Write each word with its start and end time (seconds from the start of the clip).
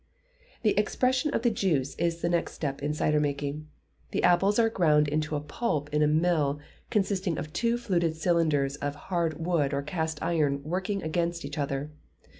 The 0.63 0.75
expression 0.79 1.31
of 1.31 1.43
the 1.43 1.51
juice 1.51 1.93
is 1.97 2.21
the 2.21 2.29
next 2.29 2.53
step 2.53 2.81
in 2.81 2.91
cider 2.91 3.19
making. 3.19 3.67
The 4.09 4.23
apples 4.23 4.57
are 4.57 4.67
ground 4.67 5.11
to 5.21 5.35
a 5.35 5.39
pulp 5.39 5.93
in 5.93 6.01
a 6.01 6.07
mill, 6.07 6.59
consisting 6.89 7.37
of 7.37 7.53
two 7.53 7.77
fluted 7.77 8.15
cylinders 8.17 8.77
of 8.77 8.95
hard 8.95 9.45
wood 9.45 9.75
or 9.75 9.83
cast 9.83 10.19
iron 10.23 10.63
working 10.63 11.03
against 11.03 11.45
each 11.45 11.59
other. 11.59 11.91